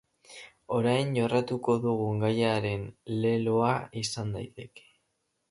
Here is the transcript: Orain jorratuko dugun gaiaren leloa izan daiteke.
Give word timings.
Orain 0.77 1.11
jorratuko 1.17 1.75
dugun 1.83 2.23
gaiaren 2.23 2.89
leloa 3.27 3.71
izan 4.05 4.35
daiteke. 4.39 4.89